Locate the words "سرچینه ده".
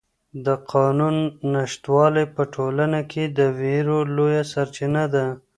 4.53-5.25